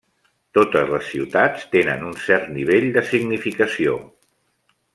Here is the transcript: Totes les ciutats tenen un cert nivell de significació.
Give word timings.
Totes 0.57 0.87
les 0.93 1.03
ciutats 1.09 1.67
tenen 1.75 2.07
un 2.07 2.17
cert 2.29 2.49
nivell 2.57 2.89
de 2.97 3.05
significació. 3.13 3.97